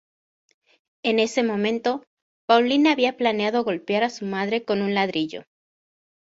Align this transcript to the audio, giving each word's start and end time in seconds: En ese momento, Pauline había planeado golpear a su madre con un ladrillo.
En 1.05 1.19
ese 1.19 1.43
momento, 1.43 2.03
Pauline 2.47 2.89
había 2.89 3.17
planeado 3.17 3.63
golpear 3.63 4.03
a 4.03 4.09
su 4.09 4.25
madre 4.25 4.65
con 4.65 4.81
un 4.81 4.95
ladrillo. 4.95 5.43